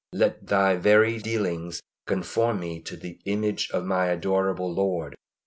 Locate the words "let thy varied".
0.11-1.21